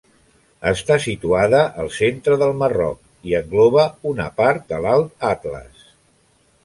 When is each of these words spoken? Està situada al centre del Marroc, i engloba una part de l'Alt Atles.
Està 0.69 0.95
situada 1.03 1.59
al 1.83 1.91
centre 1.97 2.37
del 2.43 2.55
Marroc, 2.61 3.03
i 3.33 3.37
engloba 3.41 3.85
una 4.13 4.29
part 4.41 4.67
de 4.73 4.81
l'Alt 4.87 5.29
Atles. 5.35 5.89